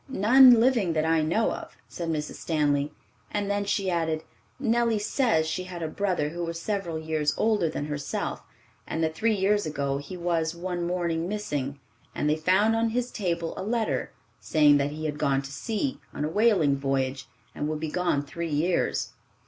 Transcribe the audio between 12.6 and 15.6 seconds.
on his table a letter, saying that he had gone to